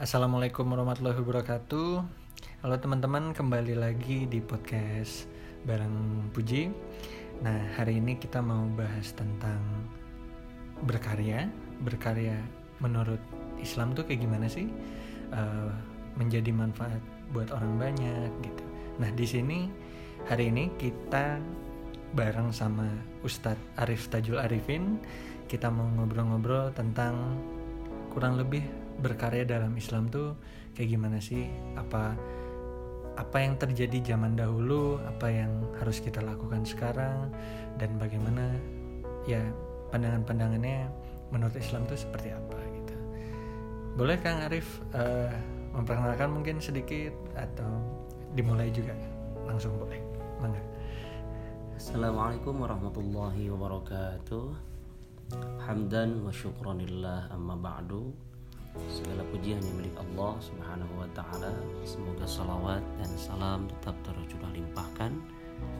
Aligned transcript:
Assalamualaikum 0.00 0.72
warahmatullahi 0.72 1.20
wabarakatuh. 1.20 1.90
Halo 2.64 2.76
teman-teman, 2.80 3.36
kembali 3.36 3.76
lagi 3.76 4.24
di 4.24 4.40
podcast 4.40 5.28
bareng 5.68 6.32
Puji. 6.32 6.72
Nah, 7.44 7.60
hari 7.76 8.00
ini 8.00 8.16
kita 8.16 8.40
mau 8.40 8.64
bahas 8.72 9.12
tentang 9.12 9.60
berkarya. 10.88 11.44
Berkarya 11.84 12.40
menurut 12.80 13.20
Islam 13.60 13.92
tuh 13.92 14.08
kayak 14.08 14.24
gimana 14.24 14.48
sih? 14.48 14.64
Uh, 15.28 15.68
menjadi 16.16 16.56
manfaat 16.56 17.04
buat 17.36 17.52
orang 17.52 17.76
banyak 17.76 18.32
gitu. 18.48 18.64
Nah, 18.96 19.12
di 19.12 19.28
sini 19.28 19.68
hari 20.24 20.48
ini 20.48 20.72
kita 20.80 21.36
bareng 22.16 22.48
sama 22.48 22.88
Ustadz 23.20 23.76
Arif 23.76 24.08
Tajul 24.08 24.40
Arifin. 24.40 24.96
Kita 25.52 25.68
mau 25.68 25.84
ngobrol-ngobrol 25.84 26.72
tentang 26.72 27.36
kurang 28.12 28.36
lebih 28.36 28.60
berkarya 29.00 29.48
dalam 29.48 29.72
Islam 29.72 30.12
tuh 30.12 30.36
kayak 30.76 30.92
gimana 30.92 31.16
sih? 31.16 31.48
Apa 31.80 32.12
apa 33.16 33.36
yang 33.40 33.56
terjadi 33.56 34.12
zaman 34.12 34.36
dahulu, 34.36 35.00
apa 35.04 35.32
yang 35.32 35.52
harus 35.80 36.00
kita 36.00 36.20
lakukan 36.20 36.64
sekarang, 36.64 37.32
dan 37.80 37.96
bagaimana 37.96 38.52
ya 39.24 39.40
pandangan-pandangannya 39.92 40.88
menurut 41.32 41.56
Islam 41.56 41.88
tuh 41.88 41.96
seperti 41.96 42.32
apa 42.32 42.56
gitu. 42.76 42.96
Boleh 43.96 44.16
Kang 44.20 44.40
Arif 44.44 44.80
uh, 44.96 45.32
memperkenalkan 45.76 46.32
mungkin 46.32 46.60
sedikit 46.60 47.12
atau 47.36 47.80
dimulai 48.32 48.72
juga 48.72 48.96
langsung 49.44 49.76
boleh, 49.76 50.00
mangga. 50.40 50.60
Assalamualaikum 51.76 52.64
warahmatullahi 52.64 53.52
wabarakatuh. 53.52 54.71
Hamdan 55.62 56.26
wa 56.26 56.34
syukranillah 56.34 57.30
amma 57.30 57.54
ba'du. 57.54 58.10
Segala 58.88 59.20
puji 59.28 59.52
hanya 59.52 59.68
milik 59.76 59.92
Allah 60.00 60.40
Subhanahu 60.40 60.94
wa 60.96 61.08
taala. 61.12 61.52
Semoga 61.84 62.24
salawat 62.24 62.80
dan 62.96 63.10
salam 63.20 63.68
tetap 63.68 63.92
tercurah 64.00 64.48
limpahkan 64.56 65.12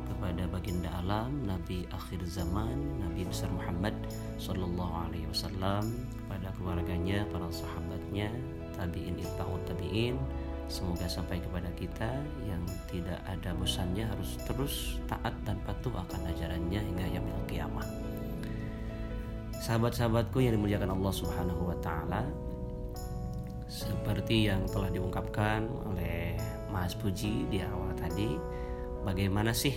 kepada 0.06 0.44
baginda 0.52 0.92
alam 1.02 1.42
Nabi 1.42 1.88
akhir 1.90 2.20
zaman 2.28 2.78
Nabi 3.00 3.26
besar 3.26 3.50
Muhammad 3.50 3.96
sallallahu 4.38 5.08
alaihi 5.08 5.26
wasallam 5.26 5.88
kepada 6.20 6.52
keluarganya, 6.60 7.26
para 7.32 7.48
sahabatnya, 7.50 8.28
tabi'in 8.76 9.18
itta'ut 9.18 9.62
tabi'in. 9.66 10.20
Semoga 10.70 11.04
sampai 11.04 11.42
kepada 11.42 11.68
kita 11.76 12.22
yang 12.48 12.62
tidak 12.88 13.20
ada 13.28 13.52
bosannya 13.52 14.08
harus 14.08 14.40
terus 14.46 14.96
taat 15.04 15.34
dan 15.44 15.58
patuh 15.68 15.92
akan 15.92 16.32
ajarannya 16.32 16.80
hingga 16.80 17.06
yaumil 17.18 17.44
kiamat. 17.50 18.11
Sahabat-sahabatku 19.62 20.42
yang 20.42 20.58
dimuliakan 20.58 20.90
Allah 20.98 21.14
Subhanahu 21.14 21.70
wa 21.70 21.78
taala, 21.78 22.26
seperti 23.70 24.50
yang 24.50 24.66
telah 24.66 24.90
diungkapkan 24.90 25.70
oleh 25.86 26.34
Mas 26.74 26.98
Puji 26.98 27.46
di 27.46 27.62
awal 27.62 27.94
tadi, 27.94 28.34
bagaimana 29.06 29.54
sih 29.54 29.70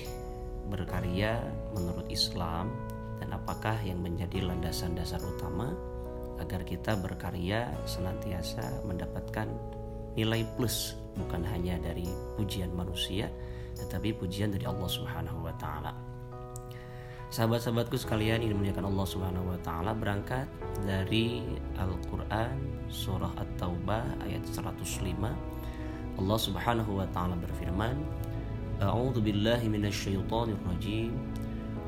berkarya 0.73 1.38
menurut 1.77 2.09
Islam 2.09 2.73
dan 3.22 3.38
apakah 3.38 3.77
yang 3.86 4.02
menjadi 4.02 4.42
landasan 4.50 4.97
dasar 4.97 5.22
utama 5.22 5.69
agar 6.42 6.66
kita 6.66 6.97
berkarya 6.97 7.70
senantiasa 7.86 8.81
mendapatkan 8.89 9.45
nilai 10.17 10.49
plus 10.58 10.97
bukan 11.14 11.45
hanya 11.45 11.77
dari 11.77 12.09
pujian 12.42 12.73
manusia 12.73 13.30
tetapi 13.77 14.17
pujian 14.17 14.49
dari 14.49 14.66
Allah 14.66 14.89
Subhanahu 14.89 15.45
wa 15.45 15.53
taala. 15.61 16.05
Sahabat-sahabatku 17.33 17.97
sekalian 17.97 18.45
ini 18.45 18.53
dimuliakan 18.53 18.85
Allah 18.85 19.07
Subhanahu 19.09 19.49
wa 19.49 19.57
taala 19.65 19.97
berangkat 19.97 20.45
dari 20.85 21.41
Al-Qur'an 21.73 22.53
surah 22.85 23.33
At-Taubah 23.41 24.21
ayat 24.29 24.45
105. 24.45 26.21
Allah 26.21 26.39
Subhanahu 26.39 27.01
wa 27.01 27.07
taala 27.09 27.33
berfirman, 27.33 27.97
A'udzu 28.77 29.25
billahi 29.25 29.65
minasyaitonir 29.65 30.59
rajim. 30.69 31.17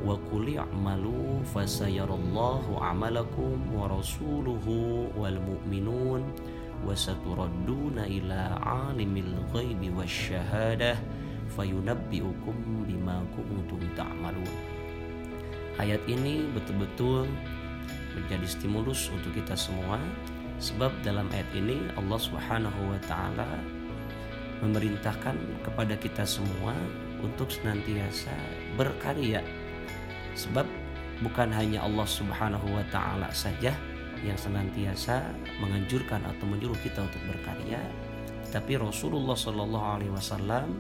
Wa 0.02 0.18
qul 0.30 0.58
i'malu 0.58 1.42
fasayarallahu 1.54 2.82
'amalakum 2.82 3.62
wa 3.74 3.90
rasuluhu 3.94 5.10
wal 5.14 5.38
mu'minun 5.38 6.22
wa 6.82 6.94
saturadduna 6.94 8.10
ila 8.10 8.58
'alimil 8.62 9.38
ghaibi 9.54 9.90
wasyahadah 9.94 10.98
fayunabbi'ukum 11.54 12.86
bima 12.90 13.22
kuntum 13.38 13.82
ta'malun. 13.94 14.77
Ayat 15.78 16.02
ini 16.10 16.50
betul-betul 16.58 17.30
menjadi 18.18 18.48
stimulus 18.50 19.14
untuk 19.14 19.30
kita 19.38 19.54
semua 19.54 20.02
sebab 20.58 20.90
dalam 21.06 21.30
ayat 21.30 21.46
ini 21.54 21.86
Allah 21.94 22.18
Subhanahu 22.18 22.82
wa 22.90 23.00
taala 23.06 23.46
memerintahkan 24.66 25.38
kepada 25.62 25.94
kita 26.02 26.26
semua 26.26 26.74
untuk 27.22 27.54
senantiasa 27.54 28.34
berkarya. 28.74 29.46
Sebab 30.34 30.66
bukan 31.22 31.54
hanya 31.54 31.86
Allah 31.86 32.10
Subhanahu 32.10 32.74
wa 32.74 32.86
taala 32.90 33.30
saja 33.30 33.74
yang 34.26 34.38
senantiasa 34.38 35.30
menganjurkan 35.62 36.26
atau 36.26 36.46
menyuruh 36.50 36.78
kita 36.82 37.06
untuk 37.06 37.22
berkarya, 37.30 37.78
tetapi 38.50 38.82
Rasulullah 38.82 39.38
Shallallahu 39.38 39.88
alaihi 40.02 40.14
wasallam 40.14 40.74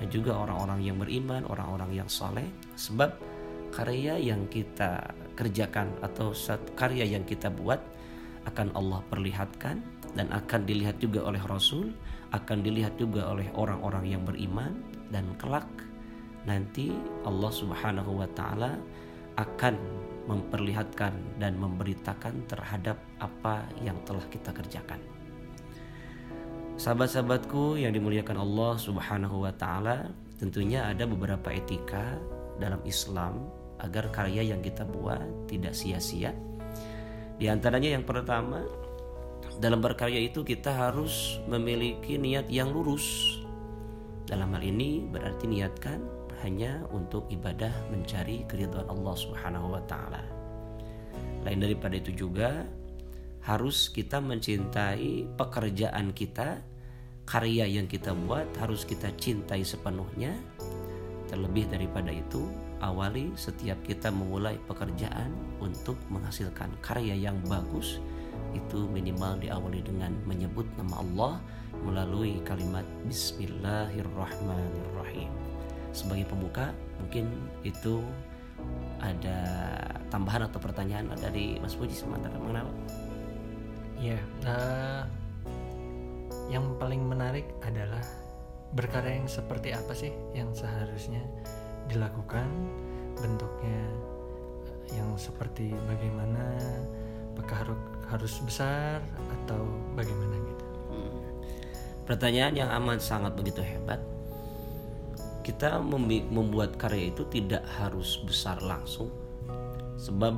dan 0.00 0.08
juga 0.08 0.40
orang-orang 0.40 0.80
yang 0.80 0.96
beriman, 0.96 1.44
orang-orang 1.52 2.00
yang 2.00 2.08
saleh 2.08 2.48
sebab 2.80 3.12
karya 3.70 4.18
yang 4.18 4.46
kita 4.50 5.14
kerjakan 5.38 5.92
atau 6.02 6.34
karya 6.74 7.06
yang 7.06 7.22
kita 7.22 7.52
buat 7.52 7.78
akan 8.48 8.72
Allah 8.74 9.04
perlihatkan 9.12 9.78
dan 10.16 10.32
akan 10.32 10.64
dilihat 10.64 10.98
juga 10.98 11.22
oleh 11.22 11.40
Rasul, 11.44 11.92
akan 12.32 12.64
dilihat 12.64 12.96
juga 12.96 13.28
oleh 13.28 13.46
orang-orang 13.54 14.08
yang 14.08 14.22
beriman 14.24 14.72
dan 15.12 15.24
kelak 15.36 15.68
nanti 16.48 16.96
Allah 17.28 17.52
Subhanahu 17.52 18.24
wa 18.24 18.28
taala 18.32 18.80
akan 19.36 19.76
memperlihatkan 20.28 21.40
dan 21.40 21.56
memberitakan 21.56 22.44
terhadap 22.48 23.00
apa 23.20 23.64
yang 23.80 23.96
telah 24.04 24.24
kita 24.28 24.52
kerjakan. 24.52 25.00
Sahabat-sahabatku 26.78 27.80
yang 27.80 27.90
dimuliakan 27.90 28.38
Allah 28.38 28.78
Subhanahu 28.78 29.44
wa 29.48 29.52
taala, 29.56 30.12
tentunya 30.38 30.86
ada 30.86 31.08
beberapa 31.08 31.50
etika 31.50 32.20
dalam 32.60 32.78
Islam 32.86 33.57
agar 33.82 34.10
karya 34.10 34.54
yang 34.54 34.60
kita 34.62 34.82
buat 34.86 35.50
tidak 35.50 35.74
sia-sia. 35.74 36.34
Di 37.38 37.46
antaranya 37.46 37.94
yang 37.94 38.02
pertama, 38.02 38.66
dalam 39.58 39.82
berkarya 39.82 40.22
itu 40.22 40.46
kita 40.46 40.70
harus 40.70 41.42
memiliki 41.50 42.18
niat 42.18 42.46
yang 42.50 42.70
lurus. 42.70 43.38
Dalam 44.26 44.54
hal 44.54 44.62
ini 44.62 45.02
berarti 45.06 45.50
niatkan 45.50 45.98
hanya 46.46 46.86
untuk 46.94 47.26
ibadah 47.30 47.72
mencari 47.90 48.46
keridhaan 48.46 48.86
Allah 48.86 49.14
Subhanahu 49.18 49.74
wa 49.74 49.82
taala. 49.90 50.22
Lain 51.42 51.58
daripada 51.58 51.98
itu 51.98 52.14
juga 52.14 52.66
harus 53.42 53.88
kita 53.90 54.22
mencintai 54.22 55.34
pekerjaan 55.34 56.12
kita, 56.12 56.62
karya 57.26 57.66
yang 57.66 57.90
kita 57.90 58.14
buat 58.14 58.46
harus 58.60 58.86
kita 58.86 59.14
cintai 59.16 59.64
sepenuhnya. 59.66 60.34
Terlebih 61.28 61.66
daripada 61.70 62.12
itu, 62.12 62.46
awali 62.80 63.32
setiap 63.34 63.82
kita 63.82 64.10
memulai 64.14 64.58
pekerjaan 64.66 65.32
untuk 65.58 65.96
menghasilkan 66.10 66.70
karya 66.82 67.14
yang 67.14 67.38
bagus 67.46 68.00
itu 68.56 68.88
minimal 68.88 69.36
diawali 69.36 69.84
dengan 69.84 70.16
menyebut 70.24 70.64
nama 70.80 70.96
Allah 71.02 71.40
melalui 71.84 72.40
kalimat 72.42 72.84
Bismillahirrahmanirrahim. 73.06 75.28
Sebagai 75.92 76.24
pembuka, 76.30 76.72
mungkin 77.02 77.28
itu 77.66 78.02
ada 78.98 79.38
tambahan 80.10 80.42
atau 80.50 80.58
pertanyaan 80.58 81.14
dari 81.18 81.60
Mas 81.62 81.76
Puji 81.76 81.94
sementara 81.94 82.38
mengenal? 82.40 82.66
Ya, 83.98 84.18
uh, 84.46 85.04
yang 86.48 86.78
paling 86.78 87.02
menarik 87.04 87.44
adalah 87.62 88.02
berkarya 88.72 89.20
yang 89.24 89.28
seperti 89.28 89.72
apa 89.72 89.94
sih 89.96 90.12
yang 90.36 90.52
seharusnya 90.52 91.24
dilakukan 91.88 92.46
bentuknya 93.18 93.82
yang 94.92 95.08
seperti 95.18 95.74
bagaimana 95.88 96.44
apakah 97.34 97.56
harus 97.64 97.80
harus 98.08 98.34
besar 98.40 99.04
atau 99.28 99.68
bagaimana 99.92 100.34
gitu. 100.40 100.66
Hmm. 100.88 101.12
pertanyaan 102.08 102.54
yang 102.56 102.70
amat 102.82 103.04
sangat 103.04 103.36
begitu 103.36 103.60
hebat. 103.60 104.00
Kita 105.44 105.80
membuat 106.28 106.76
karya 106.76 107.08
itu 107.08 107.24
tidak 107.32 107.64
harus 107.80 108.20
besar 108.20 108.60
langsung 108.60 109.08
sebab 109.96 110.36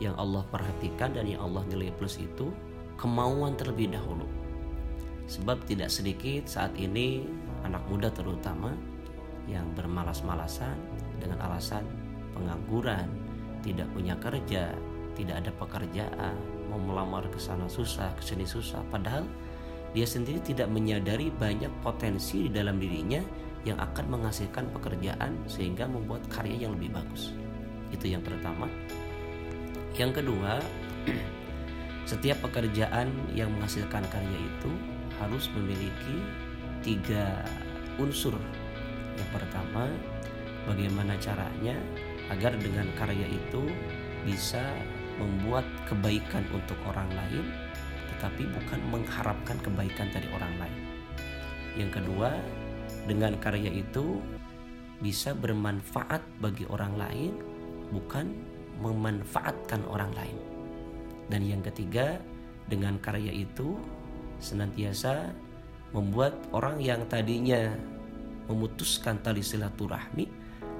yang 0.00 0.16
Allah 0.16 0.40
perhatikan 0.48 1.12
dan 1.12 1.28
yang 1.28 1.44
Allah 1.44 1.60
nilai 1.68 1.92
plus 2.00 2.16
itu 2.16 2.48
kemauan 2.96 3.56
terlebih 3.60 3.92
dahulu. 3.92 4.24
Sebab 5.28 5.68
tidak 5.68 5.92
sedikit 5.92 6.48
saat 6.48 6.72
ini 6.80 7.28
anak 7.62 7.84
muda 7.92 8.08
terutama 8.08 8.72
yang 9.46 9.64
bermalas-malasan 9.78 10.76
dengan 11.20 11.40
alasan 11.40 11.86
pengangguran, 12.36 13.08
tidak 13.60 13.88
punya 13.92 14.16
kerja, 14.18 14.72
tidak 15.14 15.36
ada 15.44 15.52
pekerjaan, 15.56 16.36
mau 16.72 16.80
melamar 16.80 17.26
ke 17.28 17.36
sana 17.36 17.68
susah, 17.68 18.08
ke 18.16 18.22
sini 18.24 18.48
susah. 18.48 18.80
Padahal 18.88 19.28
dia 19.90 20.06
sendiri 20.06 20.38
tidak 20.40 20.70
menyadari 20.70 21.34
banyak 21.34 21.70
potensi 21.82 22.46
di 22.46 22.50
dalam 22.50 22.78
dirinya 22.78 23.20
yang 23.66 23.76
akan 23.76 24.06
menghasilkan 24.08 24.72
pekerjaan 24.72 25.36
sehingga 25.44 25.84
membuat 25.84 26.24
karya 26.32 26.64
yang 26.68 26.72
lebih 26.78 26.96
bagus. 26.96 27.34
Itu 27.92 28.08
yang 28.08 28.24
pertama. 28.24 28.70
Yang 29.98 30.22
kedua, 30.22 30.62
setiap 32.10 32.40
pekerjaan 32.40 33.10
yang 33.36 33.52
menghasilkan 33.52 34.06
karya 34.08 34.38
itu 34.38 34.72
harus 35.20 35.50
memiliki 35.52 36.16
tiga 36.80 37.44
unsur. 38.00 38.32
Yang 39.20 39.30
pertama, 39.36 39.84
bagaimana 40.64 41.12
caranya 41.20 41.76
agar 42.32 42.56
dengan 42.56 42.88
karya 42.96 43.28
itu 43.28 43.68
bisa 44.24 44.64
membuat 45.20 45.68
kebaikan 45.84 46.44
untuk 46.56 46.76
orang 46.88 47.08
lain 47.12 47.44
tetapi 48.16 48.52
bukan 48.52 48.80
mengharapkan 48.92 49.56
kebaikan 49.64 50.12
dari 50.12 50.28
orang 50.36 50.52
lain. 50.60 50.80
Yang 51.72 51.90
kedua, 52.00 52.36
dengan 53.08 53.32
karya 53.40 53.72
itu 53.72 54.20
bisa 55.00 55.32
bermanfaat 55.32 56.20
bagi 56.36 56.68
orang 56.68 57.00
lain, 57.00 57.32
bukan 57.88 58.36
memanfaatkan 58.84 59.80
orang 59.88 60.12
lain. 60.12 60.36
Dan 61.32 61.48
yang 61.48 61.64
ketiga, 61.64 62.20
dengan 62.68 63.00
karya 63.00 63.32
itu 63.32 63.80
senantiasa 64.36 65.32
membuat 65.96 66.36
orang 66.52 66.76
yang 66.76 67.08
tadinya 67.08 67.72
memutuskan 68.50 69.22
tali 69.22 69.40
silaturahmi 69.46 70.26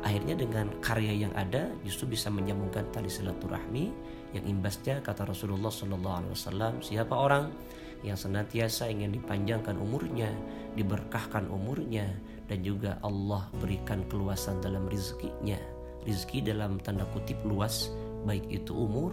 akhirnya 0.03 0.35
dengan 0.35 0.67
karya 0.83 1.29
yang 1.29 1.33
ada 1.39 1.71
justru 1.87 2.11
bisa 2.11 2.27
menyambungkan 2.33 2.89
tali 2.91 3.07
silaturahmi 3.07 3.95
yang 4.35 4.45
imbasnya 4.47 4.99
kata 4.99 5.29
Rasulullah 5.29 5.71
Shallallahu 5.71 6.17
Alaihi 6.25 6.35
Wasallam 6.35 6.75
siapa 6.83 7.15
orang 7.15 7.55
yang 8.01 8.17
senantiasa 8.17 8.89
ingin 8.89 9.13
dipanjangkan 9.13 9.77
umurnya, 9.77 10.33
diberkahkan 10.73 11.53
umurnya, 11.53 12.09
dan 12.49 12.65
juga 12.65 12.97
Allah 13.05 13.45
berikan 13.61 14.05
keluasan 14.09 14.59
dalam 14.65 14.89
rizkinya. 14.89 15.61
Rizki 16.09 16.41
dalam 16.41 16.81
tanda 16.81 17.05
kutip 17.13 17.37
luas, 17.45 17.93
baik 18.25 18.49
itu 18.49 18.73
umur, 18.73 19.13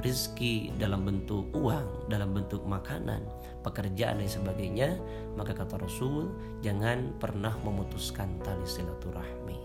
rizki 0.00 0.72
dalam 0.76 1.06
bentuk 1.06 1.48
uang, 1.52 2.08
dalam 2.08 2.32
bentuk 2.32 2.64
makanan, 2.64 3.22
pekerjaan 3.64 4.20
dan 4.20 4.30
sebagainya, 4.30 4.88
maka 5.36 5.52
kata 5.52 5.80
Rasul, 5.80 6.32
jangan 6.64 7.16
pernah 7.20 7.52
memutuskan 7.62 8.40
tali 8.42 8.64
silaturahmi. 8.64 9.58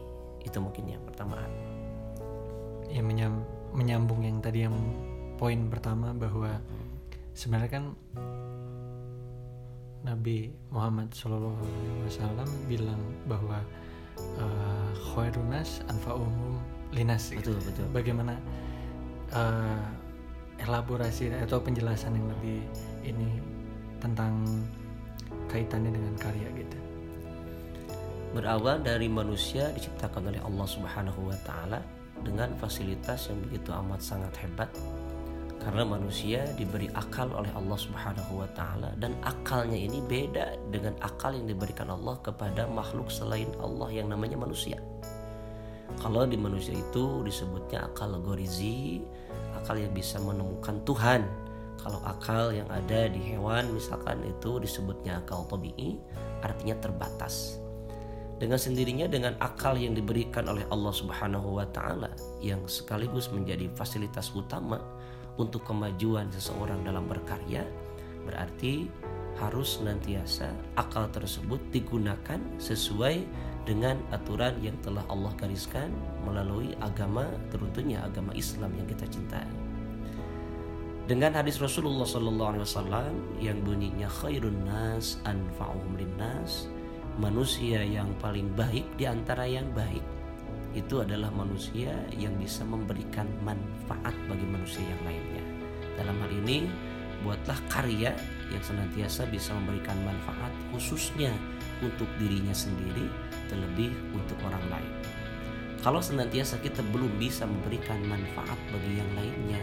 Itu 0.44 0.62
mungkin 0.62 0.92
yang 0.92 1.04
pertama. 1.04 1.42
Ya 2.92 3.02
menyam, 3.02 3.42
menyambung 3.74 4.24
yang 4.24 4.40
tadi 4.40 4.64
yang 4.68 4.76
poin 5.36 5.68
pertama 5.68 6.16
bahwa 6.16 6.62
sebenarnya 7.36 7.72
kan 7.82 7.86
Nabi 10.06 10.54
Muhammad 10.70 11.12
SAW 11.12 11.58
bilang 12.70 13.02
bahwa 13.26 13.60
uh, 14.38 14.92
khairunas 15.12 15.82
anfa'uhum 15.90 16.62
linas 16.94 17.34
betul 17.34 17.58
betul 17.66 17.90
bagaimana 17.90 18.38
uh, 19.34 19.82
elaborasi 20.66 21.32
atau 21.46 21.62
penjelasan 21.62 22.18
yang 22.18 22.28
lebih 22.38 22.60
ini 23.06 23.30
tentang 24.02 24.34
kaitannya 25.48 25.94
dengan 25.94 26.14
karya 26.18 26.50
gitu 26.58 26.78
berawal 28.36 28.84
dari 28.84 29.08
manusia 29.08 29.72
diciptakan 29.72 30.28
oleh 30.34 30.42
Allah 30.44 30.68
Subhanahu 30.68 31.32
wa 31.32 31.38
taala 31.48 31.80
dengan 32.20 32.52
fasilitas 32.60 33.32
yang 33.32 33.40
begitu 33.48 33.72
amat 33.72 34.04
sangat 34.04 34.34
hebat 34.44 34.68
karena 35.66 35.82
manusia 35.82 36.46
diberi 36.54 36.86
akal 36.94 37.32
oleh 37.34 37.50
Allah 37.58 37.80
Subhanahu 37.80 38.44
wa 38.44 38.50
taala 38.54 38.94
dan 39.02 39.18
akalnya 39.26 39.80
ini 39.80 39.98
beda 40.04 40.60
dengan 40.70 40.94
akal 41.02 41.34
yang 41.34 41.50
diberikan 41.50 41.90
Allah 41.90 42.20
kepada 42.22 42.70
makhluk 42.70 43.10
selain 43.10 43.50
Allah 43.58 43.90
yang 43.90 44.06
namanya 44.12 44.38
manusia. 44.38 44.78
Kalau 46.02 46.28
di 46.28 46.38
manusia 46.38 46.76
itu 46.76 47.22
disebutnya 47.26 47.88
akal 47.90 48.18
gorizi, 48.22 49.02
akal 49.58 49.80
yang 49.80 49.94
bisa 49.94 50.22
menemukan 50.22 50.82
Tuhan. 50.84 51.24
Kalau 51.82 52.02
akal 52.02 52.50
yang 52.54 52.66
ada 52.74 53.06
di 53.10 53.22
hewan 53.36 53.70
misalkan 53.74 54.22
itu 54.26 54.58
disebutnya 54.58 55.22
akal 55.22 55.46
tabii, 55.46 56.02
artinya 56.42 56.76
terbatas. 56.82 57.62
Dengan 58.36 58.60
sendirinya 58.60 59.08
dengan 59.08 59.40
akal 59.40 59.80
yang 59.80 59.96
diberikan 59.96 60.52
oleh 60.52 60.68
Allah 60.68 60.92
Subhanahu 60.92 61.56
wa 61.62 61.68
taala 61.72 62.12
yang 62.44 62.68
sekaligus 62.68 63.32
menjadi 63.32 63.72
fasilitas 63.78 64.34
utama 64.36 64.82
untuk 65.40 65.64
kemajuan 65.64 66.28
seseorang 66.32 66.84
dalam 66.84 67.08
berkarya 67.08 67.64
berarti 68.26 68.90
harus 69.38 69.80
senantiasa 69.80 70.50
akal 70.76 71.06
tersebut 71.14 71.62
digunakan 71.70 72.40
sesuai 72.58 73.24
dengan 73.66 73.98
aturan 74.14 74.54
yang 74.62 74.78
telah 74.86 75.02
Allah 75.10 75.34
gariskan 75.36 75.90
melalui 76.24 76.78
agama 76.80 77.26
tentunya 77.50 78.00
agama 78.06 78.32
Islam 78.38 78.72
yang 78.78 78.86
kita 78.86 79.10
cintai. 79.10 79.50
Dengan 81.06 81.38
hadis 81.38 81.62
Rasulullah 81.62 82.06
Sallallahu 82.06 82.50
Alaihi 82.58 82.66
Wasallam 82.66 83.14
yang 83.38 83.62
bunyinya 83.62 84.10
khairun 84.10 84.58
nas 84.66 85.22
anfa'uhum 85.26 86.02
linnas 86.02 86.66
manusia 87.22 87.86
yang 87.86 88.10
paling 88.18 88.50
baik 88.58 88.86
di 88.98 89.06
antara 89.06 89.46
yang 89.46 89.70
baik 89.78 90.02
itu 90.76 91.00
adalah 91.00 91.32
manusia 91.32 91.96
yang 92.12 92.36
bisa 92.36 92.68
memberikan 92.68 93.26
manfaat 93.48 94.12
bagi 94.28 94.44
manusia 94.44 94.84
yang 94.84 95.02
lainnya. 95.08 95.44
Dalam 95.96 96.16
hal 96.20 96.32
ini, 96.44 96.68
buatlah 97.24 97.58
karya 97.72 98.12
yang 98.52 98.64
senantiasa 98.64 99.28
bisa 99.32 99.56
memberikan 99.56 99.98
manfaat 100.04 100.52
khususnya 100.74 101.32
untuk 101.84 102.08
dirinya 102.20 102.56
sendiri, 102.56 103.08
terlebih 103.52 103.92
untuk 104.16 104.38
orang 104.48 104.64
lain. 104.72 104.94
Kalau 105.84 106.02
senantiasa 106.02 106.58
kita 106.66 106.82
belum 106.90 107.22
bisa 107.22 107.46
memberikan 107.46 108.02
manfaat 108.10 108.58
bagi 108.74 108.98
yang 108.98 109.12
lainnya, 109.14 109.62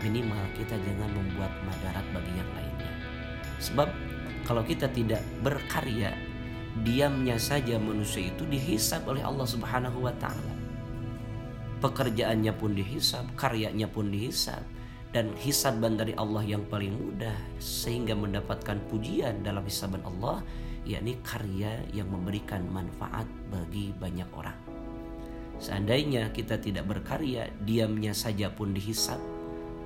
minimal 0.00 0.40
kita 0.56 0.78
jangan 0.80 1.10
membuat 1.12 1.52
madarat 1.66 2.06
bagi 2.14 2.32
yang 2.32 2.50
lainnya. 2.56 2.92
Sebab 3.60 3.88
kalau 4.48 4.64
kita 4.64 4.88
tidak 4.88 5.20
berkarya 5.44 6.14
diamnya 6.80 7.36
saja 7.36 7.76
manusia 7.76 8.30
itu 8.30 8.46
dihisap 8.46 9.04
oleh 9.04 9.20
Allah 9.20 9.44
Subhanahu 9.44 10.08
wa 10.08 10.14
taala. 10.16 10.54
Pekerjaannya 11.78 12.52
pun 12.56 12.74
dihisap, 12.74 13.28
karyanya 13.38 13.86
pun 13.90 14.10
dihisap 14.10 14.77
dan 15.12 15.32
hisaban 15.40 15.96
dari 15.96 16.12
Allah 16.20 16.44
yang 16.44 16.64
paling 16.68 16.92
mudah 16.92 17.34
sehingga 17.56 18.12
mendapatkan 18.12 18.76
pujian 18.92 19.40
dalam 19.40 19.64
hisaban 19.64 20.04
Allah 20.04 20.44
yakni 20.84 21.16
karya 21.24 21.80
yang 21.92 22.08
memberikan 22.08 22.64
manfaat 22.68 23.28
bagi 23.52 23.92
banyak 23.96 24.28
orang. 24.32 24.56
Seandainya 25.58 26.30
kita 26.30 26.56
tidak 26.62 26.86
berkarya, 26.86 27.50
diamnya 27.66 28.14
saja 28.14 28.48
pun 28.48 28.72
dihisap, 28.72 29.18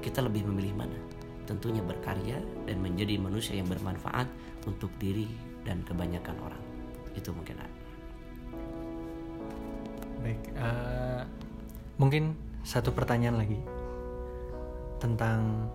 kita 0.04 0.20
lebih 0.20 0.46
memilih 0.46 0.84
mana? 0.84 0.98
Tentunya 1.48 1.82
berkarya 1.82 2.38
dan 2.68 2.78
menjadi 2.78 3.18
manusia 3.18 3.56
yang 3.56 3.66
bermanfaat 3.66 4.28
untuk 4.68 4.92
diri 5.00 5.26
dan 5.66 5.82
kebanyakan 5.86 6.38
orang 6.42 6.62
itu 7.16 7.30
mungkin 7.32 7.56
baik 10.22 10.42
uh, 10.54 11.22
mungkin 11.98 12.38
satu 12.62 12.94
pertanyaan 12.94 13.42
lagi 13.42 13.58
tentang 15.02 15.66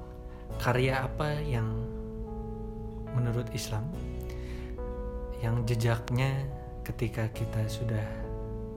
karya 0.63 1.03
apa 1.03 1.35
yang 1.43 1.67
menurut 3.11 3.51
Islam 3.51 3.83
yang 5.43 5.67
jejaknya 5.67 6.47
ketika 6.87 7.27
kita 7.35 7.67
sudah 7.67 8.07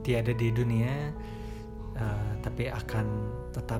tiada 0.03 0.35
di 0.35 0.51
dunia 0.51 1.15
uh, 1.95 2.31
tapi 2.43 2.67
akan 2.67 3.07
tetap 3.55 3.79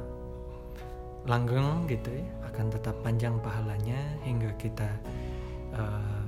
langgeng 1.27 1.85
gitu 1.91 2.09
ya 2.09 2.25
akan 2.49 2.71
tetap 2.71 2.95
panjang 3.03 3.35
pahalanya 3.43 3.99
hingga 4.23 4.55
kita 4.55 4.89
uh, 5.75 6.23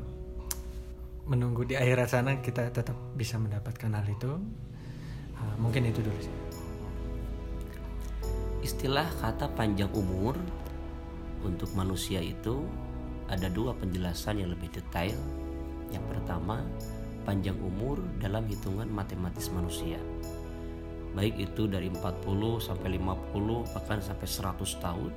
menunggu 1.23 1.63
di 1.63 1.79
akhirat 1.79 2.09
sana 2.11 2.31
kita 2.43 2.67
tetap 2.69 2.99
bisa 3.15 3.39
mendapatkan 3.39 3.89
hal 3.95 4.07
itu. 4.11 4.37
Uh, 5.33 5.55
mungkin 5.57 5.89
itu 5.89 6.03
dulu 6.03 6.19
sih 6.21 6.42
istilah 8.63 9.05
kata 9.19 9.51
panjang 9.51 9.91
umur 9.91 10.39
untuk 11.43 11.67
manusia 11.75 12.23
itu 12.23 12.63
ada 13.27 13.51
dua 13.51 13.75
penjelasan 13.75 14.39
yang 14.39 14.55
lebih 14.55 14.71
detail. 14.71 15.19
Yang 15.91 16.05
pertama 16.07 16.63
panjang 17.27 17.59
umur 17.59 17.99
dalam 18.23 18.47
hitungan 18.47 18.87
matematis 18.87 19.51
manusia. 19.51 19.99
Baik 21.13 21.51
itu 21.51 21.69
dari 21.69 21.93
40 21.93 22.57
sampai 22.57 22.97
50 22.97 23.75
bahkan 23.75 23.99
sampai 24.01 24.25
100 24.25 24.81
tahun 24.81 25.11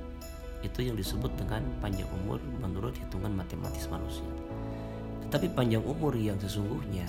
itu 0.61 0.79
yang 0.83 0.95
disebut 0.99 1.31
dengan 1.39 1.63
panjang 1.81 2.09
umur 2.21 2.37
menurut 2.61 2.93
hitungan 2.99 3.33
matematis 3.33 3.87
manusia. 3.89 4.27
Tapi 5.31 5.47
panjang 5.51 5.81
umur 5.81 6.13
yang 6.13 6.37
sesungguhnya 6.37 7.07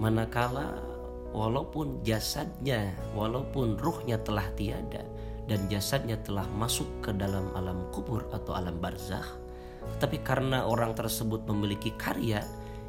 manakala 0.00 0.89
walaupun 1.30 2.02
jasadnya 2.02 2.94
walaupun 3.14 3.78
ruhnya 3.78 4.18
telah 4.22 4.46
tiada 4.58 5.06
dan 5.46 5.66
jasadnya 5.66 6.18
telah 6.22 6.46
masuk 6.58 6.86
ke 7.02 7.10
dalam 7.14 7.50
alam 7.58 7.90
kubur 7.90 8.26
atau 8.30 8.54
alam 8.54 8.78
barzakh 8.78 9.40
tapi 9.98 10.20
karena 10.20 10.64
orang 10.68 10.92
tersebut 10.94 11.44
memiliki 11.48 11.92
karya 11.96 12.44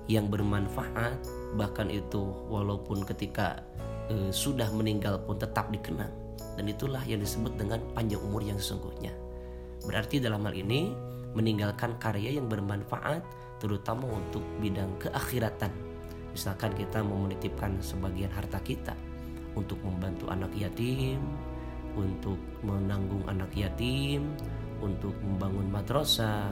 yang 0.10 0.28
bermanfaat 0.28 1.18
bahkan 1.56 1.92
itu 1.92 2.32
walaupun 2.48 3.04
ketika 3.08 3.64
e, 4.12 4.32
sudah 4.32 4.68
meninggal 4.72 5.20
pun 5.24 5.40
tetap 5.40 5.72
dikenang. 5.72 6.12
Dan 6.60 6.68
itulah 6.68 7.00
yang 7.08 7.24
disebut 7.24 7.56
dengan 7.56 7.80
panjang 7.96 8.20
umur 8.20 8.44
yang 8.44 8.60
sesungguhnya. 8.60 9.16
Berarti 9.88 10.20
dalam 10.20 10.44
hal 10.44 10.52
ini 10.52 10.92
meninggalkan 11.32 11.96
karya 11.96 12.36
yang 12.36 12.52
bermanfaat 12.52 13.24
terutama 13.64 14.04
untuk 14.12 14.44
bidang 14.60 14.92
keakhiratan 15.00 15.72
misalkan 16.32 16.74
kita 16.76 17.04
mau 17.04 17.28
menitipkan 17.28 17.80
sebagian 17.84 18.32
harta 18.32 18.60
kita 18.64 18.96
untuk 19.56 19.78
membantu 19.84 20.32
anak 20.32 20.52
yatim 20.56 21.20
untuk 21.96 22.40
menanggung 22.64 23.24
anak 23.28 23.52
yatim, 23.56 24.32
untuk 24.80 25.14
membangun 25.24 25.68
madrasah, 25.70 26.52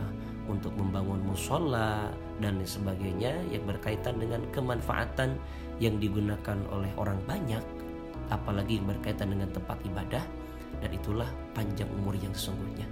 untuk 0.49 0.73
membangun 0.75 1.21
musola 1.23 2.11
dan 2.41 2.59
sebagainya 2.65 3.37
yang 3.53 3.63
berkaitan 3.63 4.17
dengan 4.19 4.43
kemanfaatan 4.51 5.37
yang 5.79 5.95
digunakan 6.01 6.57
oleh 6.73 6.91
orang 6.99 7.19
banyak, 7.23 7.63
apalagi 8.33 8.81
yang 8.81 8.87
berkaitan 8.89 9.31
dengan 9.31 9.49
tempat 9.53 9.79
ibadah 9.85 10.23
dan 10.79 10.89
itulah 10.91 11.29
panjang 11.55 11.87
umur 12.01 12.15
yang 12.19 12.33
sesungguhnya. 12.35 12.87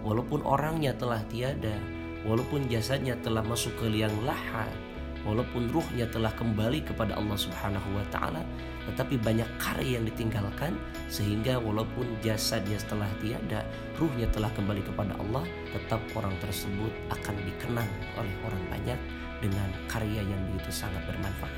Walaupun 0.00 0.40
orangnya 0.46 0.96
telah 0.96 1.20
tiada, 1.28 1.76
walaupun 2.24 2.70
jasadnya 2.72 3.18
telah 3.20 3.44
masuk 3.44 3.74
ke 3.76 3.86
liang 3.92 4.14
lahat, 4.24 4.72
walaupun 5.24 5.68
ruhnya 5.68 6.08
telah 6.08 6.32
kembali 6.32 6.84
kepada 6.84 7.16
Allah 7.16 7.36
Subhanahu 7.36 7.88
wa 7.96 8.04
taala 8.08 8.42
tetapi 8.88 9.20
banyak 9.20 9.46
karya 9.60 10.00
yang 10.00 10.08
ditinggalkan 10.08 10.72
sehingga 11.12 11.60
walaupun 11.60 12.08
jasadnya 12.24 12.80
setelah 12.80 13.06
tiada 13.20 13.62
ruhnya 14.00 14.26
telah 14.32 14.48
kembali 14.56 14.80
kepada 14.82 15.12
Allah 15.20 15.44
tetap 15.76 16.00
orang 16.16 16.32
tersebut 16.40 16.90
akan 17.12 17.36
dikenang 17.44 17.90
oleh 18.16 18.34
orang 18.48 18.62
banyak 18.72 18.98
dengan 19.40 19.68
karya 19.88 20.20
yang 20.20 20.40
begitu 20.52 20.84
sangat 20.84 21.00
bermanfaat. 21.08 21.54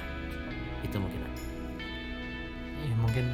Itu 0.87 0.99
mungkin 1.03 1.23
ya 2.83 2.95
mungkin 2.99 3.27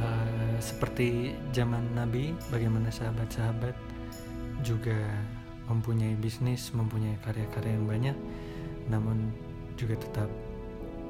uh, 0.00 0.56
seperti 0.56 1.36
zaman 1.52 1.92
Nabi 1.92 2.32
bagaimana 2.48 2.88
sahabat-sahabat 2.88 3.76
juga 4.64 4.96
mempunyai 5.68 6.16
bisnis 6.16 6.72
mempunyai 6.72 7.20
karya-karya 7.20 7.76
yang 7.76 7.86
banyak 7.86 8.16
namun 8.90 9.30
juga 9.78 9.98
tetap 9.98 10.30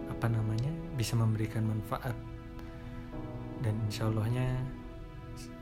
apa 0.09 0.27
namanya 0.29 0.71
bisa 0.95 1.17
memberikan 1.19 1.67
manfaat 1.67 2.15
dan 3.63 3.75
insya 3.87 4.11
Allahnya 4.11 4.49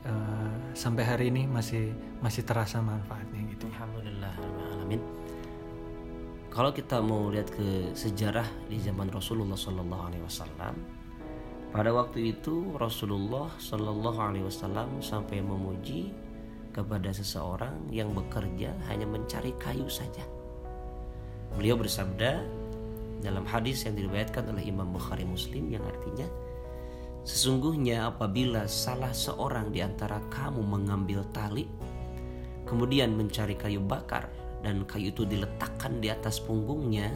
uh, 0.05 0.53
sampai 0.73 1.03
hari 1.05 1.25
ini 1.29 1.45
masih 1.45 1.93
masih 2.19 2.43
terasa 2.45 2.81
manfaatnya 2.81 3.45
gitu. 3.53 3.69
Alhamdulillah, 3.77 4.33
alamin. 4.75 5.01
Kalau 6.51 6.75
kita 6.75 6.99
mau 6.99 7.31
lihat 7.31 7.47
ke 7.47 7.95
sejarah 7.95 8.43
di 8.67 8.75
zaman 8.81 9.07
Rasulullah 9.07 9.55
Sallallahu 9.55 10.03
Alaihi 10.11 10.23
Wasallam, 10.27 10.75
pada 11.71 11.95
waktu 11.95 12.35
itu 12.35 12.75
Rasulullah 12.75 13.47
Sallallahu 13.55 14.19
Alaihi 14.19 14.43
Wasallam 14.43 14.99
sampai 14.99 15.39
memuji 15.39 16.11
kepada 16.75 17.11
seseorang 17.15 17.87
yang 17.87 18.11
bekerja 18.11 18.75
hanya 18.91 19.07
mencari 19.07 19.55
kayu 19.59 19.87
saja 19.87 20.23
Beliau 21.55 21.75
bersabda 21.75 22.41
dalam 23.21 23.45
hadis 23.45 23.85
yang 23.85 23.93
diriwayatkan 23.95 24.49
oleh 24.49 24.65
Imam 24.65 24.89
Bukhari 24.89 25.23
Muslim 25.23 25.69
yang 25.69 25.85
artinya 25.85 26.25
Sesungguhnya 27.21 28.09
apabila 28.09 28.65
salah 28.65 29.13
seorang 29.13 29.69
di 29.69 29.85
antara 29.85 30.17
kamu 30.33 30.65
mengambil 30.65 31.21
tali 31.29 31.69
kemudian 32.65 33.13
mencari 33.13 33.53
kayu 33.53 33.77
bakar 33.77 34.25
dan 34.65 34.85
kayu 34.89 35.13
itu 35.13 35.27
diletakkan 35.27 36.01
di 36.01 36.09
atas 36.09 36.41
punggungnya 36.41 37.13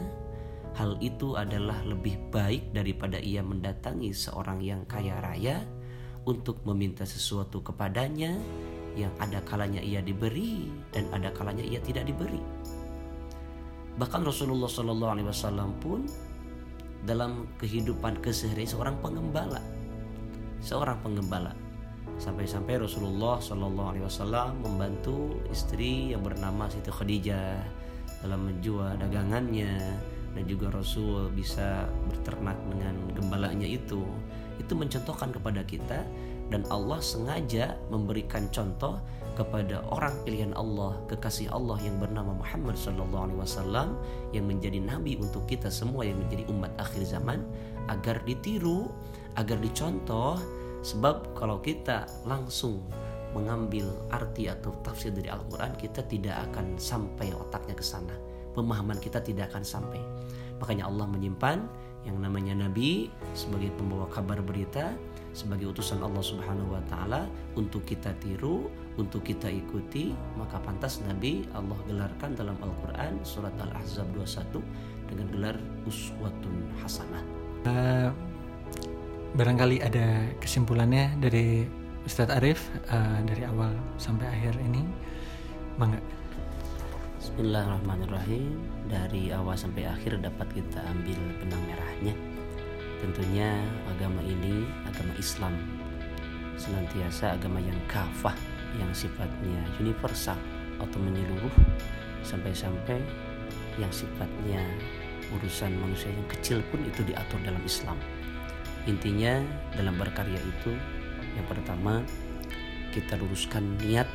hal 0.78 0.94
itu 1.00 1.34
adalah 1.34 1.80
lebih 1.82 2.20
baik 2.30 2.70
daripada 2.70 3.16
ia 3.18 3.40
mendatangi 3.40 4.12
seorang 4.12 4.60
yang 4.60 4.84
kaya 4.84 5.18
raya 5.18 5.64
untuk 6.28 6.60
meminta 6.68 7.02
sesuatu 7.02 7.64
kepadanya 7.64 8.36
yang 8.98 9.10
ada 9.16 9.40
kalanya 9.42 9.80
ia 9.80 10.04
diberi 10.04 10.68
dan 10.92 11.08
ada 11.12 11.32
kalanya 11.32 11.64
ia 11.64 11.80
tidak 11.80 12.04
diberi. 12.08 12.55
Bahkan 13.96 14.28
Rasulullah 14.28 14.68
Shallallahu 14.68 15.12
Alaihi 15.16 15.28
Wasallam 15.28 15.72
pun 15.80 16.04
dalam 17.08 17.48
kehidupan 17.56 18.20
keseharian 18.20 18.68
seorang 18.68 18.96
pengembala, 19.00 19.62
seorang 20.60 21.00
pengembala. 21.00 21.56
Sampai-sampai 22.20 22.76
Rasulullah 22.80 23.40
Shallallahu 23.40 23.88
Alaihi 23.96 24.04
Wasallam 24.04 24.60
membantu 24.60 25.40
istri 25.48 26.12
yang 26.12 26.20
bernama 26.20 26.68
Siti 26.68 26.92
Khadijah 26.92 27.60
dalam 28.20 28.52
menjual 28.52 29.00
dagangannya 29.00 29.96
dan 30.36 30.44
juga 30.44 30.68
Rasul 30.68 31.32
bisa 31.32 31.88
berternak 32.12 32.60
dengan 32.68 33.00
gembalanya 33.16 33.64
itu. 33.64 34.04
Itu 34.60 34.76
mencontohkan 34.76 35.32
kepada 35.32 35.64
kita 35.64 36.04
dan 36.52 36.68
Allah 36.68 37.00
sengaja 37.00 37.80
memberikan 37.88 38.44
contoh 38.52 39.00
kepada 39.36 39.84
orang 39.92 40.16
pilihan 40.24 40.56
Allah, 40.56 40.96
kekasih 41.12 41.52
Allah 41.52 41.76
yang 41.84 42.00
bernama 42.00 42.32
Muhammad 42.32 42.74
sallallahu 42.74 43.28
alaihi 43.28 43.40
wasallam 43.44 44.00
yang 44.32 44.48
menjadi 44.48 44.80
nabi 44.80 45.20
untuk 45.20 45.44
kita 45.44 45.68
semua 45.68 46.08
yang 46.08 46.16
menjadi 46.16 46.48
umat 46.48 46.72
akhir 46.80 47.04
zaman 47.04 47.44
agar 47.92 48.18
ditiru, 48.24 48.88
agar 49.36 49.60
dicontoh 49.60 50.40
sebab 50.80 51.36
kalau 51.36 51.60
kita 51.60 52.08
langsung 52.24 52.80
mengambil 53.36 53.92
arti 54.08 54.48
atau 54.48 54.72
tafsir 54.80 55.12
dari 55.12 55.28
Al-Qur'an 55.28 55.76
kita 55.76 56.00
tidak 56.08 56.40
akan 56.50 56.80
sampai 56.80 57.36
otaknya 57.36 57.76
ke 57.76 57.84
sana. 57.84 58.16
Pemahaman 58.56 58.96
kita 58.96 59.20
tidak 59.20 59.52
akan 59.52 59.60
sampai. 59.60 60.00
Makanya 60.56 60.88
Allah 60.88 61.04
menyimpan 61.04 61.60
yang 62.08 62.16
namanya 62.16 62.56
nabi 62.56 63.12
sebagai 63.36 63.68
pembawa 63.76 64.08
kabar 64.08 64.40
berita 64.40 64.96
sebagai 65.36 65.68
utusan 65.68 66.00
Allah 66.00 66.24
Subhanahu 66.24 66.72
wa 66.72 66.82
taala 66.88 67.28
untuk 67.60 67.84
kita 67.84 68.16
tiru, 68.24 68.72
untuk 68.96 69.24
kita 69.24 69.48
ikuti, 69.52 70.16
maka 70.40 70.56
pantas 70.60 71.04
Nabi 71.04 71.44
Allah 71.52 71.76
gelarkan 71.84 72.32
dalam 72.32 72.56
Al-Qur'an 72.60 73.20
surat 73.22 73.52
Al-Ahzab 73.60 74.08
21 74.16 74.60
dengan 75.12 75.26
gelar 75.32 75.56
uswatun 75.84 76.54
hasanah. 76.80 77.22
Uh, 77.68 78.08
barangkali 79.36 79.84
ada 79.84 80.24
kesimpulannya 80.40 81.12
dari 81.20 81.68
Ustadz 82.08 82.32
Arif 82.32 82.72
uh, 82.88 83.20
dari 83.24 83.44
awal 83.44 83.76
sampai 84.00 84.26
akhir 84.32 84.56
ini. 84.64 84.82
Bangga. 85.76 86.00
Bismillahirrahmanirrahim. 87.20 88.56
Dari 88.88 89.34
awal 89.34 89.58
sampai 89.60 89.84
akhir 89.84 90.24
dapat 90.24 90.46
kita 90.54 90.78
ambil 90.94 91.18
benang 91.42 91.62
merahnya 91.66 92.14
Tentunya 92.96 93.60
agama 93.92 94.24
ini 94.24 94.64
agama 94.88 95.12
Islam 95.20 95.52
senantiasa 96.56 97.36
agama 97.36 97.60
yang 97.60 97.76
kafah 97.84 98.32
yang 98.76 98.92
sifatnya 98.92 99.60
universal 99.80 100.36
atau 100.76 100.98
menyeluruh 101.00 101.52
sampai-sampai 102.24 103.00
yang 103.80 103.92
sifatnya 103.92 104.62
urusan 105.36 105.74
manusia 105.80 106.12
yang 106.12 106.28
kecil 106.30 106.58
pun 106.70 106.80
itu 106.86 107.02
diatur 107.04 107.40
dalam 107.42 107.60
Islam. 107.64 107.98
Intinya 108.86 109.42
dalam 109.74 109.98
berkarya 109.98 110.38
itu 110.38 110.72
yang 111.34 111.46
pertama 111.50 112.00
kita 112.94 113.18
luruskan 113.18 113.76
niat 113.82 114.08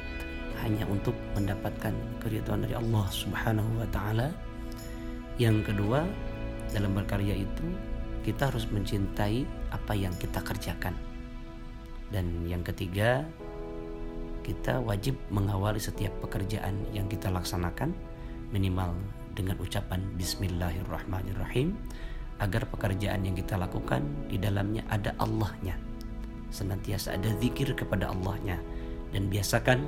hanya 0.65 0.85
untuk 0.89 1.13
mendapatkan 1.33 1.93
keridhaan 2.21 2.65
dari 2.65 2.77
Allah 2.77 3.05
Subhanahu 3.09 3.81
wa 3.81 3.87
taala. 3.89 4.29
Yang 5.41 5.73
kedua, 5.73 6.05
dalam 6.69 6.93
berkarya 6.93 7.33
itu 7.33 7.65
kita 8.21 8.53
harus 8.53 8.69
mencintai 8.69 9.45
apa 9.73 9.93
yang 9.97 10.13
kita 10.21 10.41
kerjakan. 10.41 10.93
Dan 12.13 12.45
yang 12.45 12.61
ketiga, 12.61 13.25
kita 14.41 14.81
wajib 14.81 15.17
mengawali 15.29 15.77
setiap 15.77 16.12
pekerjaan 16.21 16.77
yang 16.91 17.05
kita 17.07 17.29
laksanakan 17.29 17.93
minimal 18.51 18.91
dengan 19.38 19.55
ucapan 19.62 20.03
bismillahirrahmanirrahim 20.19 21.77
agar 22.41 22.65
pekerjaan 22.67 23.21
yang 23.21 23.38
kita 23.38 23.55
lakukan 23.55 24.01
di 24.27 24.41
dalamnya 24.41 24.81
ada 24.89 25.13
Allahnya. 25.21 25.77
Senantiasa 26.51 27.15
ada 27.15 27.31
zikir 27.39 27.71
kepada 27.77 28.12
Allahnya 28.12 28.60
dan 29.15 29.31
biasakan 29.31 29.86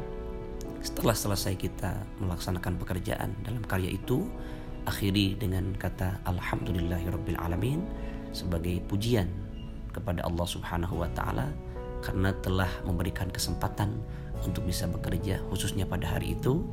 setelah 0.79 1.15
selesai 1.15 1.55
kita 1.59 1.91
melaksanakan 2.23 2.79
pekerjaan 2.79 3.35
dalam 3.43 3.63
karya 3.67 3.95
itu 3.95 4.27
akhiri 4.83 5.39
dengan 5.39 5.71
kata 5.79 6.19
alamin 6.27 7.83
sebagai 8.35 8.83
pujian 8.85 9.31
kepada 9.95 10.27
Allah 10.27 10.47
Subhanahu 10.47 10.99
wa 11.03 11.09
taala 11.15 11.47
karena 12.03 12.35
telah 12.43 12.67
memberikan 12.83 13.31
kesempatan 13.31 13.95
untuk 14.43 14.67
bisa 14.67 14.85
bekerja 14.87 15.39
khususnya 15.49 15.87
pada 15.87 16.05
hari 16.07 16.35
itu 16.37 16.63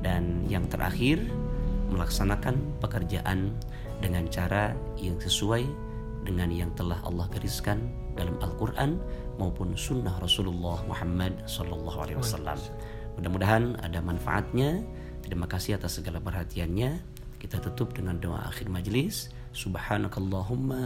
dan 0.00 0.46
yang 0.48 0.64
terakhir 0.70 1.20
melaksanakan 1.90 2.56
pekerjaan 2.78 3.52
dengan 4.00 4.24
cara 4.30 4.72
yang 4.96 5.18
sesuai 5.20 5.66
dengan 6.24 6.48
yang 6.52 6.70
telah 6.76 7.00
Allah 7.04 7.26
gariskan 7.32 7.90
dalam 8.14 8.36
Al-Quran 8.40 9.00
maupun 9.40 9.74
Sunnah 9.74 10.14
Rasulullah 10.20 10.80
Muhammad 10.84 11.32
Wasallam. 11.48 12.58
Mudah-mudahan 13.18 13.80
ada 13.80 13.98
manfaatnya. 14.00 14.84
Terima 15.24 15.44
kasih 15.48 15.76
atas 15.76 16.00
segala 16.00 16.20
perhatiannya. 16.20 17.00
Kita 17.40 17.60
tutup 17.60 17.96
dengan 17.96 18.20
doa 18.20 18.48
akhir 18.48 18.68
majelis. 18.68 19.32
Subhanakallahumma 19.56 20.80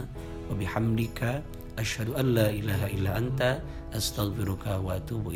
wa 0.49 0.53
bihamdika 0.55 1.43
asyhadu 1.77 2.15
an 2.17 2.33
la 2.33 2.47
ilaha 2.49 2.87
illa 2.89 3.11
anta 3.19 3.59
astaghfiruka 3.91 4.79
wa 4.79 4.95
atubu. 4.97 5.35